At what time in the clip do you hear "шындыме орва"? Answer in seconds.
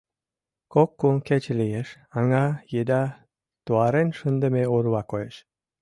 4.19-5.01